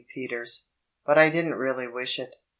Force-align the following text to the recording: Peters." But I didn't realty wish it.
Peters." 0.15 0.71
But 1.05 1.19
I 1.19 1.29
didn't 1.29 1.53
realty 1.53 1.85
wish 1.85 2.17
it. 2.17 2.33